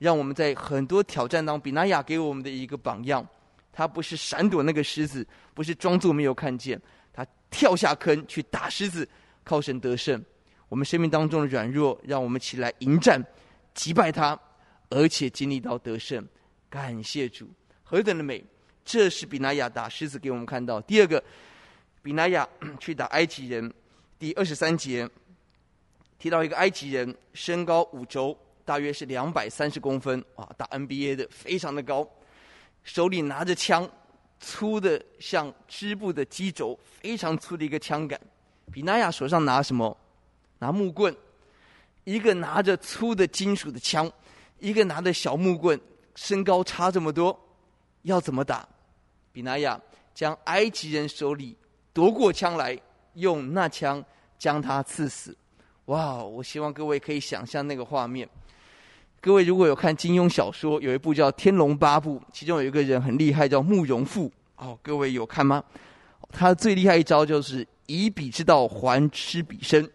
[0.00, 3.24] 让我们在很多挑战当中，比那雅给我们的一个榜样。
[3.72, 6.80] 他不是闪躲那个狮子，不是装作没有看见，
[7.12, 9.08] 他跳下坑去打狮子，
[9.44, 10.22] 靠神得胜。
[10.68, 13.24] 我们生命当中的软弱，让我们起来迎战，
[13.74, 14.38] 击败他。
[14.92, 16.26] 而且经历到得胜，
[16.68, 17.48] 感谢主，
[17.84, 18.44] 何等的美！
[18.84, 20.80] 这是比拿雅打狮子给我们看到。
[20.80, 21.22] 第二个，
[22.02, 22.48] 比拿雅
[22.80, 23.72] 去打埃及人，
[24.18, 25.08] 第二十三节
[26.18, 32.04] 提到一个埃及人，身高五肘，大约是两百三十公分，啊，打 NBA 的，非常的高，
[32.82, 33.88] 手里拿着枪，
[34.40, 38.20] 粗的像织布的机轴，非常粗的一个枪杆。
[38.72, 39.96] 比拿雅手上拿什么？
[40.58, 41.14] 拿木棍。
[42.04, 44.10] 一个拿着粗的金属的枪，
[44.58, 45.78] 一个拿着小木棍，
[46.16, 47.38] 身高差这么多，
[48.02, 48.66] 要怎么打？
[49.32, 49.78] 比拿雅
[50.14, 51.56] 将埃及人手里
[51.92, 52.76] 夺过枪来，
[53.14, 54.02] 用那枪
[54.38, 55.36] 将他刺死。
[55.86, 56.16] 哇！
[56.16, 58.28] 我希望各位可以想象那个画面。
[59.20, 64.32] 各位如果有看金庸小说，有一部叫《天龙八部》，其中有一个人很厉害，叫慕容复。
[64.56, 65.62] 哦，各位有看吗？
[66.32, 67.66] 他最厉害一招就是
[67.98, 69.90] 以彼之道还施彼身。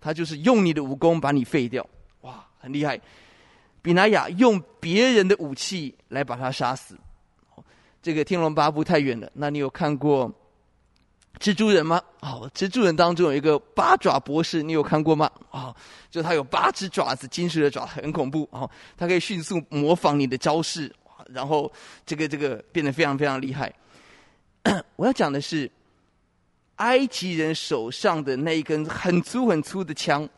[0.00, 1.88] 他就是用你的武功把你废掉，
[2.20, 3.00] 哇，很厉害！
[3.80, 6.94] 比拿雅用别人的武器来把他杀死。
[8.02, 10.30] 这个《天龙八部》太远了，那你有看过
[11.38, 12.02] 蜘蛛人吗？
[12.20, 15.30] 哦，蜘蛛人当中有一个八爪博士，你有看过吗？
[15.50, 15.74] 哦，
[16.10, 18.70] 就他有八只爪子，金属的爪，很恐怖哦。
[18.98, 20.94] 他可以迅速模仿你的招式，
[21.28, 21.72] 然后
[22.04, 23.72] 这个这个变得非常非常厉害。
[24.96, 25.70] 我要讲的是。
[26.76, 30.28] 埃及人手上的那一根很粗很粗的枪，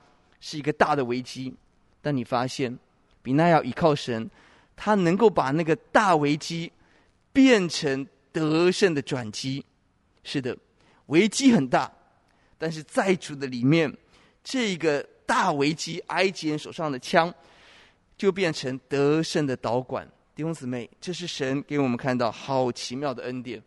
[0.40, 1.54] 是一个大的危机。
[2.02, 2.78] 但你发现，
[3.22, 4.30] 比那要依靠神，
[4.76, 6.70] 他能够把那个大危机
[7.32, 9.64] 变成得胜的转机。
[10.22, 10.56] 是的，
[11.06, 11.90] 危机很大，
[12.58, 13.92] 但是在主的里面，
[14.44, 17.32] 这个大危机，埃及人手上的枪，
[18.16, 20.06] 就变成得胜的导管。
[20.34, 23.62] 弟兄姊妹，这是神给我们看到好奇妙的恩典。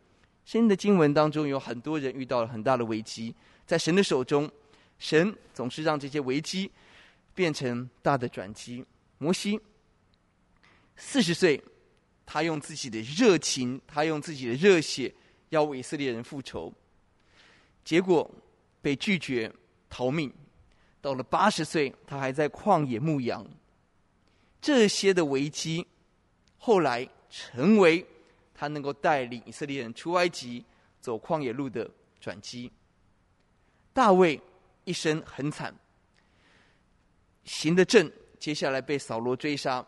[0.49, 3.35] 圣经的经文当中，有很多人遇到了很大的危机，
[3.67, 4.49] 在神的手中，
[4.97, 6.71] 神总是让这些危机
[7.35, 8.83] 变成大的转机。
[9.19, 9.59] 摩西
[10.95, 11.63] 四十岁，
[12.25, 15.13] 他用自己的热情，他用自己的热血，
[15.49, 16.73] 要为以色列人复仇，
[17.85, 18.27] 结果
[18.81, 19.53] 被拒绝，
[19.87, 20.33] 逃命。
[20.99, 23.45] 到了八十岁，他还在旷野牧羊。
[24.59, 25.85] 这些的危机，
[26.57, 28.03] 后来成为。
[28.59, 30.65] 他能够带领以色列人出埃及、
[30.99, 32.69] 走旷野路的转机。
[33.93, 34.37] 大卫
[34.83, 35.73] 一生很惨，
[37.45, 39.85] 行得正，接下来被扫罗追杀，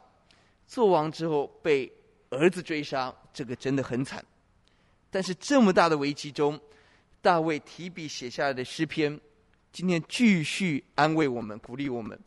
[0.67, 1.91] 做王之后被
[2.29, 4.23] 儿子追杀，这个真的很惨。
[5.09, 6.57] 但是这么大的危机中，
[7.21, 9.19] 大卫提笔写下来的诗篇，
[9.73, 12.17] 今天继续安慰我们、鼓励我们。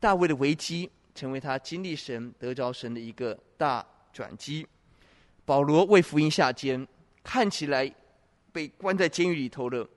[0.00, 4.66] 大卫的危机成为他经历神、得着神的一个大转机。
[5.44, 6.86] 保罗为福音下监，
[7.22, 7.92] 看起来
[8.52, 9.88] 被关在监狱里头了，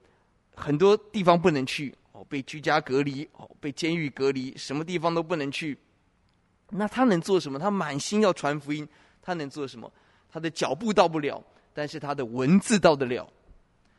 [0.56, 5.78] 很多地方不能去哦，被居家隔离哦，被监狱隔离，什么地方都不能去。
[6.72, 7.60] 那他能做什么？
[7.60, 8.88] 他满心要传福音，
[9.22, 9.92] 他能做什么？
[10.32, 13.30] 他的脚步到不了，但是他的文字到得了。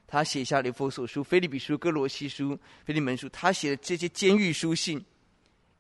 [0.08, 5.04] 他写下了以弗所书、腓立比书、哥罗西书、腓利门书，他写的这些监狱书信，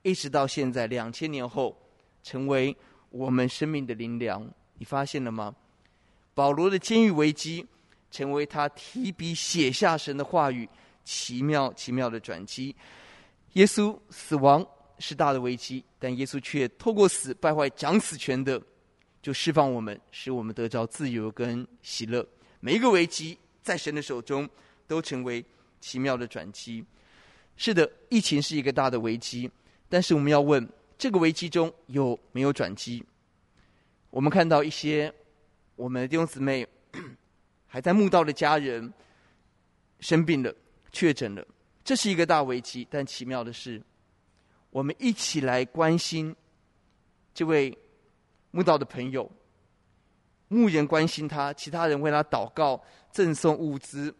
[0.02, 1.76] 一直到现在两千年后，
[2.22, 2.76] 成为
[3.10, 4.48] 我们生命的灵粮。
[4.78, 5.54] 你发现了吗？
[6.34, 7.66] 保罗的监狱危机，
[8.10, 10.68] 成为他提笔写下神的话语，
[11.04, 12.74] 奇妙奇妙的转机。
[13.54, 14.66] 耶稣死亡
[14.98, 18.60] 是大的危机，但耶稣却透过死败坏掌死权的，
[19.22, 22.26] 就释放我们，使我们得着自由跟喜乐。
[22.60, 24.48] 每一个危机在神的手中，
[24.86, 25.42] 都成为
[25.80, 26.84] 奇妙的转机。
[27.56, 29.50] 是的，疫情是一个大的危机，
[29.88, 33.02] 但是我们要问：这个危机中有没有转机？
[34.16, 35.12] 我们看到一些
[35.74, 36.66] 我们的弟兄姊妹
[37.68, 38.90] 还在墓道的家人
[40.00, 40.50] 生病了、
[40.90, 41.46] 确诊了，
[41.84, 42.88] 这是一个大危机。
[42.90, 43.78] 但奇妙的是，
[44.70, 46.34] 我们一起来关心
[47.34, 47.76] 这位
[48.52, 49.30] 墓道的朋友，
[50.48, 54.14] 牧人关心他，其他人为他祷告、赠送物资、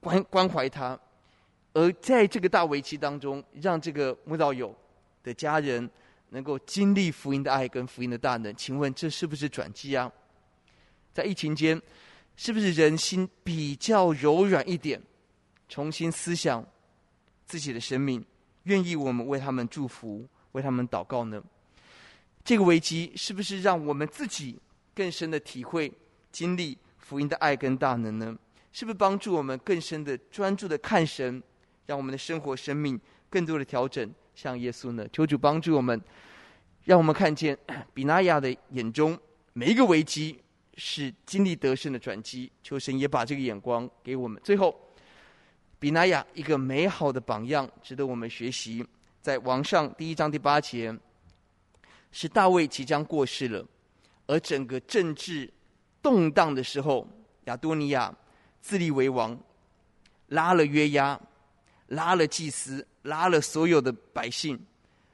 [0.00, 1.00] 关关怀他，
[1.72, 4.76] 而在这个大危机当中，让这个墓道友
[5.22, 5.88] 的家人。
[6.34, 10.10] 能够经历福音的爱跟福音的大能，请问这是不是转机啊？
[11.12, 11.80] 在疫情间，
[12.34, 15.00] 是不是人心比较柔软一点，
[15.68, 16.66] 重新思想
[17.46, 18.22] 自己的生命，
[18.64, 21.40] 愿意我们为他们祝福，为他们祷告呢？
[22.44, 24.58] 这个危机是不是让我们自己
[24.92, 25.92] 更深的体会、
[26.32, 28.36] 经历福音的爱跟大能呢？
[28.72, 31.40] 是不是帮助我们更深的专注的看神，
[31.86, 34.12] 让我们的生活、生命更多的调整？
[34.34, 35.06] 像耶稣呢？
[35.12, 36.00] 求主帮助我们，
[36.84, 37.56] 让我们看见
[37.94, 39.18] 比拿雅的眼中
[39.52, 40.38] 每一个危机
[40.76, 42.50] 是经历得胜的转机。
[42.62, 44.40] 求神也把这个眼光给我们。
[44.44, 44.74] 最后，
[45.78, 48.84] 比拿雅一个美好的榜样，值得我们学习。
[49.20, 50.94] 在王上第一章第八节，
[52.12, 53.64] 是大卫即将过世了，
[54.26, 55.50] 而整个政治
[56.02, 57.06] 动荡的时候，
[57.44, 58.14] 亚多尼亚
[58.60, 59.38] 自立为王，
[60.28, 61.18] 拉了约押，
[61.94, 64.58] 拉了祭司，拉了所有的百姓。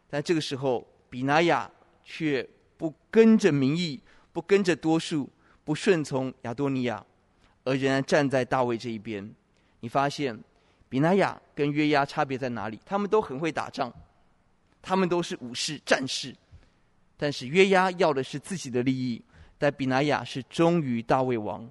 [0.09, 1.71] 但这个时候，比拿雅
[2.05, 4.01] 却不跟着民意，
[4.33, 5.29] 不跟着多数，
[5.65, 7.05] 不顺从亚多尼亚，
[7.65, 9.29] 而仍然站在大卫这一边。
[9.81, 10.39] 你发现
[10.89, 12.81] 比拿雅跟约押差别在哪里？
[12.85, 13.93] 他们都很会打仗，
[14.83, 16.35] 他们都是武士、战士，
[17.17, 19.23] 但是约押要的是自己的利益，
[19.59, 21.71] 但比拿雅是忠于大卫王。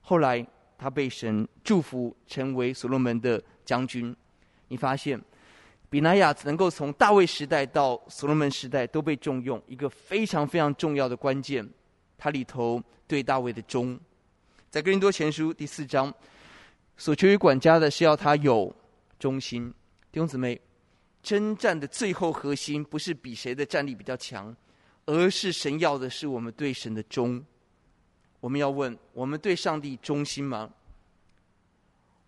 [0.00, 0.44] 后来
[0.78, 4.16] 他被神祝福，成为所罗门的将军。
[4.68, 5.20] 你发现
[5.90, 11.68] 比拿雅能够从大卫时代到所罗门时代都被重用，一个非常非常重要的关键，
[12.16, 14.00] 它里头对大卫的忠。
[14.70, 16.14] 在哥林多前书第四章。
[16.98, 18.74] 所求于管家的是要他有
[19.18, 19.70] 忠心，
[20.10, 20.58] 弟兄姊妹，
[21.22, 24.56] 征战的最后核心不是比谁的战力比较强，
[25.04, 27.44] 而是神要的是我们对神的忠。
[28.40, 30.70] 我们要问：我们对上帝忠心吗？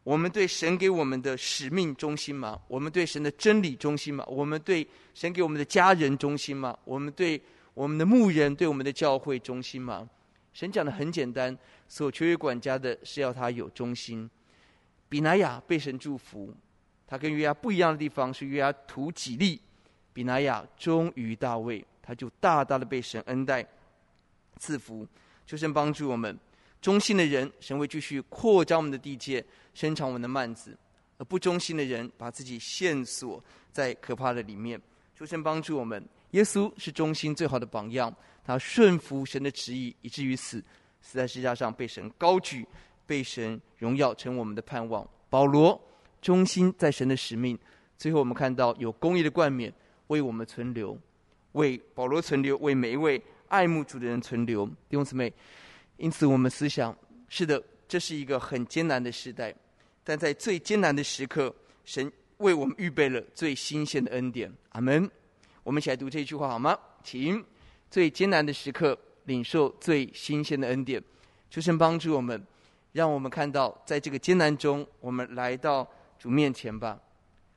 [0.08, 2.58] 我们对神给我们的使命忠心吗？
[2.66, 4.24] 我们对神的真理忠心吗？
[4.26, 6.74] 我们对神给我们的家人忠心吗？
[6.86, 7.38] 我们对
[7.74, 10.08] 我们的牧人、对我们的教会忠心吗？
[10.54, 11.54] 神讲的很简单：
[11.88, 14.30] 所求于管家的是要他有忠心。
[15.10, 16.54] 比拿雅被神祝福，
[17.06, 19.60] 他跟约押不一样的地方是约押图己利，
[20.14, 23.62] 比拿雅忠于大卫，他就大大的被神恩待
[24.56, 25.06] 赐福。
[25.46, 26.34] 求神帮助我们，
[26.80, 30.72] 忠心的人，神会继续扩张我们的地界，伸长我们的幔子；
[31.18, 34.80] 而不忠心的人，把自己限锁在可怕的里面。
[35.14, 38.14] 求神帮助我们，耶稣是忠心最好的榜样，
[38.44, 40.62] 他顺服神的旨意，以至于死，
[41.00, 42.66] 死在十字架上被神高举。
[43.08, 45.08] 被神荣耀成我们的盼望。
[45.30, 45.80] 保罗
[46.20, 47.58] 忠心在神的使命。
[47.96, 49.72] 最后我们看到有公义的冠冕
[50.08, 50.94] 为我们存留，
[51.52, 54.66] 为保罗存留，为每一位爱慕主的人存留。
[54.66, 55.32] 弟兄姊妹，
[55.98, 56.96] 因此我们思想：
[57.28, 59.54] 是的，这是一个很艰难的时代，
[60.02, 64.52] 但在最艰难的时刻，神为我们预备了最新鲜的恩典。
[64.70, 65.08] 阿门。
[65.62, 66.78] 我们一起来读这句话好吗？
[67.04, 67.44] 请
[67.90, 71.02] 最艰难的时刻领受最新鲜的恩典。
[71.50, 72.42] 求神帮助我们。
[72.92, 76.98] 让我们看到，在这个艰难中，我们来到主面前吧。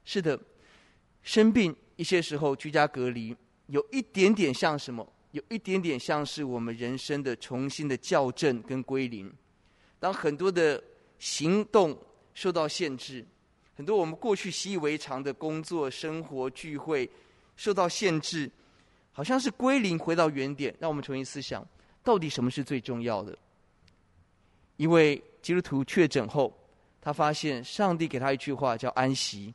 [0.04, 0.38] 是的，
[1.24, 3.36] 生病一些时候居家隔离，
[3.68, 5.08] 有一点点像什么？
[5.32, 9.32] 有一点点像是我们人生的重新的校正跟归零。
[10.00, 10.82] 当很多的
[11.20, 11.98] 行动
[12.34, 13.26] 受到限制，
[13.76, 17.10] 很多我们过去习以为常的工作、生活、聚会
[17.56, 18.50] 受到限制，
[19.12, 20.76] 好像是归零回到原点。
[20.80, 21.66] 让我们重新思想，
[22.04, 23.38] 到底什么是最重要的？
[24.78, 26.52] 因为基督徒确诊后，
[27.00, 29.54] 他发现上帝给他一句话叫安息。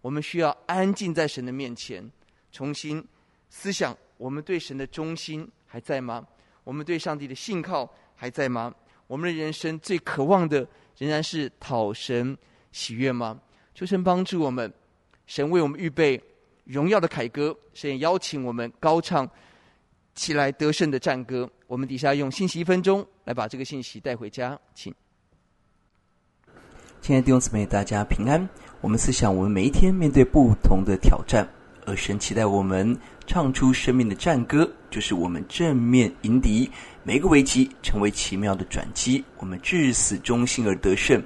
[0.00, 2.08] 我们需要安静在神的面前，
[2.52, 3.04] 重新
[3.48, 6.26] 思想：我们对神的忠心还在吗？
[6.64, 8.74] 我们对上帝的信靠还在吗？
[9.06, 10.66] 我们的人生最渴望的
[10.98, 12.36] 仍然是讨神
[12.72, 13.40] 喜悦吗？
[13.74, 14.72] 求神帮助我们，
[15.26, 16.20] 神为我们预备
[16.64, 19.28] 荣耀的凯歌，神也邀请我们高唱
[20.14, 21.48] 起来得胜的战歌。
[21.66, 23.06] 我们底下用信息一分钟。
[23.24, 24.94] 来把这个信息带回家，请。
[27.00, 28.48] 亲爱的弟兄姊妹，大家平安。
[28.80, 31.44] 我们思想，我们每一天面对不同的挑战，
[31.86, 32.94] 而神期待我们
[33.26, 36.68] 唱出生命的战歌，就是我们正面迎敌
[37.04, 39.24] 每个危机，成为奇妙的转机。
[39.38, 41.22] 我们至死忠心而得胜，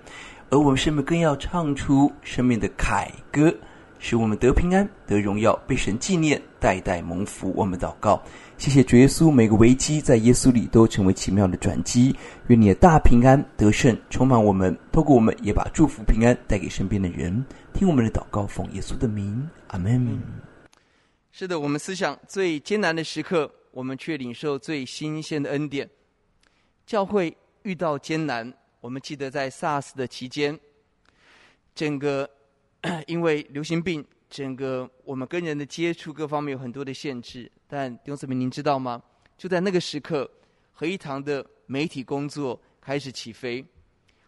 [0.50, 3.52] 而我们生命更要唱出生命的凯歌，
[3.98, 7.52] 使我们得平安、得荣耀，被神纪念，代代蒙福。
[7.56, 8.22] 我们祷告。
[8.58, 12.14] 谢谢主耶稣，每个危机在耶稣里都成为奇妙的转机。
[12.48, 17.42] 愿你的大平安得胜充满我们，透过我们也把祝福平安带给身边的人。
[17.72, 20.49] 听我们的祷告，奉耶稣的名，阿门。
[21.32, 25.88] 是的，我们思想最艰难的时刻，我们却领受最新鲜的恩典。
[26.84, 30.58] 教会遇到艰难，我们记得在 SARS 的期间，
[31.74, 32.28] 整个
[33.06, 34.04] 因为流行病。
[34.28, 39.02] 整个我们跟人的接触各方面有很多的限制，但弟兄姊妹，您知道吗？
[39.36, 40.30] 就在那个时刻，
[40.72, 43.64] 合一堂的媒体工作开始起飞，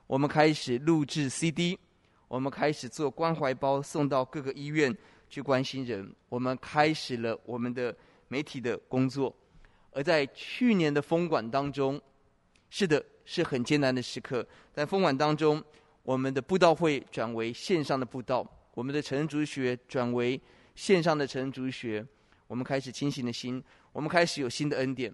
[0.09, 1.78] 我们开始录制 CD，
[2.26, 4.92] 我们开始做关怀包送到各个医院
[5.33, 7.97] 去关心人，我们开始了我们的
[8.28, 9.35] 媒体的工作。
[9.91, 11.99] 而在去年的封管当中，
[12.68, 15.64] 是的，是很艰难的时刻，在封管当中，
[16.03, 18.47] 我们的布道会转为线上的布道。
[18.74, 20.39] 我们的成人主学转为
[20.74, 22.07] 线上的成人主学，
[22.47, 25.11] 我们开始清醒的心，我们开始有新的恩典。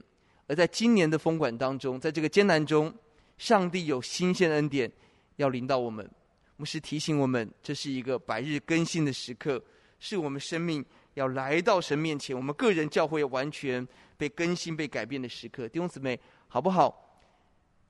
[0.48, 2.92] 而在今年的封管当中，在这个艰难中，
[3.36, 4.90] 上帝有新鲜的恩典
[5.36, 6.10] 要临到我们。
[6.56, 9.62] 牧师提醒我们，这是一个百日更新的时刻，
[9.98, 10.84] 是我们生命
[11.14, 13.86] 要来到神面前，我们个人教会完全
[14.16, 15.68] 被更新、被改变的时刻。
[15.68, 17.04] 弟兄姊妹，好不好？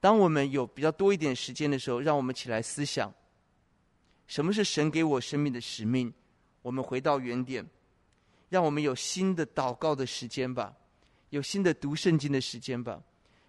[0.00, 3.12] 当我们有比较多一点时间的时候，让我们起来思想，
[4.26, 6.12] 什么是神给我生命的使命？
[6.62, 7.66] 我们回到原点，
[8.48, 10.72] 让我们有新的祷告的时间吧，
[11.30, 13.00] 有新的读圣经的时间吧，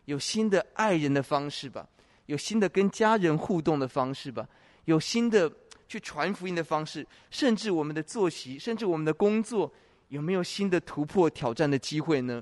[0.06, 1.88] 有新的爱人的方式吧，
[2.26, 4.48] 有新的跟家人互动的方式吧，
[4.86, 5.52] 有新的
[5.90, 9.70] 去传福音的方式，甚至我们的作息，甚至我们的工作，
[10.08, 12.42] 有没有新的突破挑战的机会呢？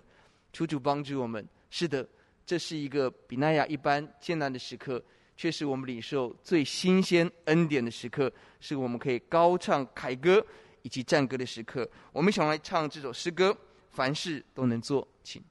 [0.54, 1.44] 求主帮助我们。
[1.72, 2.08] 是的。
[2.46, 5.04] 这是一个比奈亚一般艰难的时刻，
[5.36, 8.32] 却是我们领受最新鲜恩典的时刻，
[8.62, 10.42] 是我们可以高唱凯歌
[10.82, 11.86] 以及战歌的时刻。
[12.14, 13.54] 我们想来唱这首诗歌，
[13.90, 15.44] 凡事都能做，请。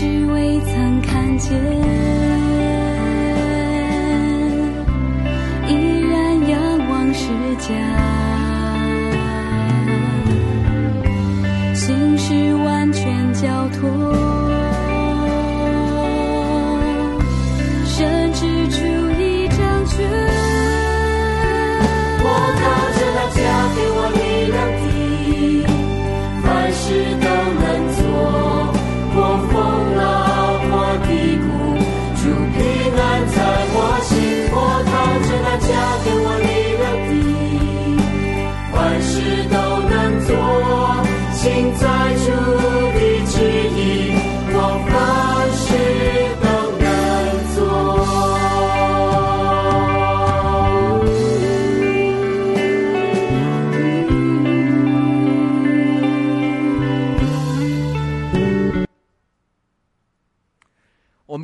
[0.00, 1.52] 是未曾看见，
[5.68, 7.28] 依然仰望世
[7.58, 8.09] 界。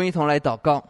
[0.07, 0.82] 一同来祷告。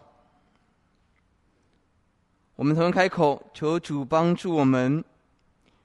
[2.55, 5.05] 我们同样开口，求主帮助我们，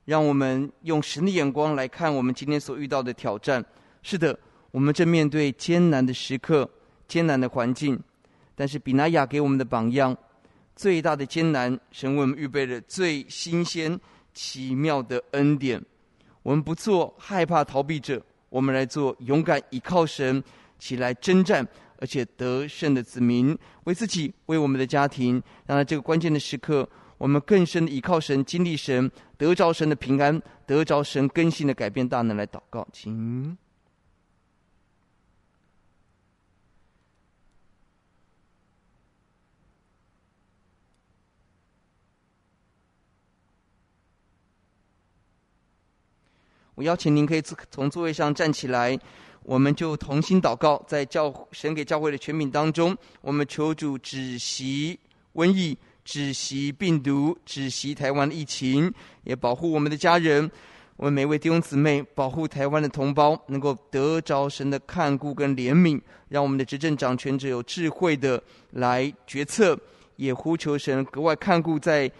[0.05, 3.63] 让我们用神的眼光来看我们今天所遇到的挑战。
[4.01, 4.37] 是的，
[4.71, 6.69] 我们正面对艰难的时刻、
[7.07, 7.99] 艰难的环境，
[8.55, 10.15] 但是比拿雅给我们的榜样，
[10.75, 13.99] 最大的艰难，神为我们预备了最新鲜、
[14.33, 15.83] 奇妙的恩典。
[16.41, 20.41] 我们不做害怕逃避者，我们来做勇敢依靠神，
[20.79, 21.67] 起来征战。
[22.01, 26.89] 而且得胜的子民，为自己，为我们的家庭，让在这个关键的时刻，
[27.19, 33.55] 我们更深的依靠神，经历神，得着神的平安，得着神更新的改变大能来祷告，请。
[46.73, 48.97] 我邀请您可以从座位上站起来。
[49.43, 54.99] 我们就同心祷告，在教神给教会的权柄当中，我们求主止息
[55.33, 60.49] 瘟疫，止息病毒，止息台湾的疫情，也保护我们的家人，
[60.95, 69.77] 我们每位弟兄姊妹，保护台湾的同胞，能够得着神的看顾跟怜悯，让我们的执政掌权者有智慧的来决策，
[70.17, 72.11] 也呼求神格外看顾在。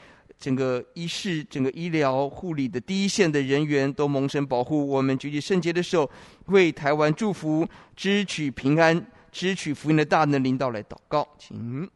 [0.41, 4.85] 整个医事、整个医疗护理的第一线的人员都蒙神保护。
[4.87, 6.09] 我们举起圣洁的手，
[6.47, 7.65] 为台湾祝福，
[7.95, 11.87] 支取平安，支取福音的大能领导来祷告，请。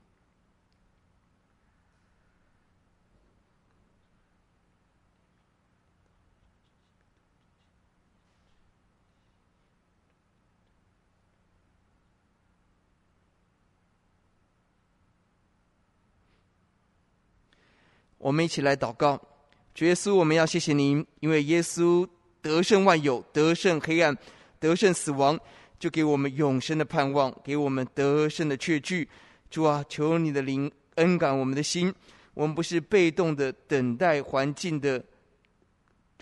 [18.25, 19.21] 我们一起来祷告，
[19.75, 22.09] 主耶稣，我们要谢谢您，因为耶稣
[22.41, 24.17] 得胜万有，得胜黑暗，
[24.59, 25.39] 得胜死亡，
[25.77, 29.07] 就给我们永生的盼望，给我们得胜的确据。
[29.51, 31.93] 主啊，求你的灵恩感我们的心，
[32.33, 35.05] 我们不是被动的等待环境的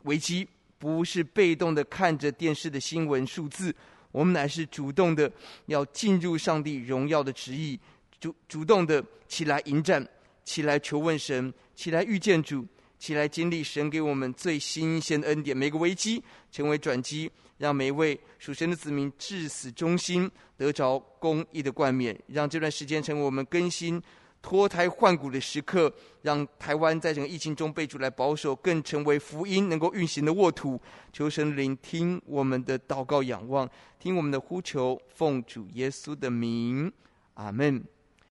[0.03, 0.45] 危机，
[0.77, 3.73] 不是被动的看着电视的新闻数字，
[4.11, 5.31] 我们乃是主动的
[5.67, 7.79] 要进入上帝荣耀的旨意，
[8.19, 10.05] 主主动的起来迎战。
[10.45, 12.65] 起来求问神，起来遇见主，
[12.97, 15.55] 起来经历神给我们最新鲜的恩典。
[15.55, 22.17] 每个危机成为转机，让每一位属神的子民至死忠心，得着公义的冠冕。
[22.27, 24.01] 让这段时间成为我们更新、
[24.41, 25.93] 脱胎换骨的时刻。
[26.21, 30.79] 让台湾在整个疫情中被主来保守，更成为福音能够运行的沃土。
[31.11, 33.69] 求神聆听我们的祷告、仰望，
[33.99, 36.89] 听我们的呼求，奉主耶稣的名，
[37.33, 37.83] 阿门。